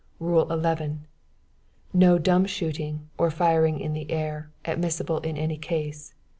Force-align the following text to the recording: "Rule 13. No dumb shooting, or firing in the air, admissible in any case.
"Rule 0.19 0.47
13. 0.47 1.05
No 1.93 2.17
dumb 2.17 2.47
shooting, 2.47 3.11
or 3.19 3.29
firing 3.29 3.79
in 3.79 3.93
the 3.93 4.09
air, 4.09 4.49
admissible 4.65 5.19
in 5.19 5.37
any 5.37 5.59
case. 5.59 6.15